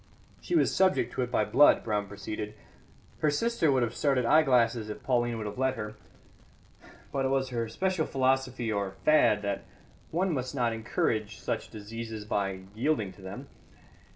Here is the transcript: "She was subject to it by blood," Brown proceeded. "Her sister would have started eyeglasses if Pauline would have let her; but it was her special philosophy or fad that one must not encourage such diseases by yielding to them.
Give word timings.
"She 0.41 0.55
was 0.55 0.73
subject 0.75 1.13
to 1.13 1.21
it 1.21 1.29
by 1.29 1.45
blood," 1.45 1.83
Brown 1.83 2.07
proceeded. 2.07 2.55
"Her 3.19 3.29
sister 3.29 3.71
would 3.71 3.83
have 3.83 3.93
started 3.93 4.25
eyeglasses 4.25 4.89
if 4.89 5.03
Pauline 5.03 5.37
would 5.37 5.45
have 5.45 5.59
let 5.59 5.75
her; 5.75 5.93
but 7.11 7.23
it 7.23 7.27
was 7.27 7.49
her 7.49 7.69
special 7.69 8.07
philosophy 8.07 8.71
or 8.73 8.93
fad 9.05 9.43
that 9.43 9.63
one 10.09 10.33
must 10.33 10.55
not 10.55 10.73
encourage 10.73 11.39
such 11.39 11.69
diseases 11.69 12.25
by 12.25 12.61
yielding 12.73 13.11
to 13.13 13.21
them. 13.21 13.47